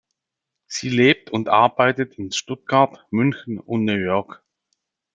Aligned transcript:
Sie 0.65 0.89
lebt 0.89 1.29
und 1.29 1.47
arbeitet 1.47 2.17
in 2.17 2.31
Stuttgart, 2.31 3.05
München 3.11 3.59
und 3.59 3.85
New 3.85 3.93
York. 3.97 4.43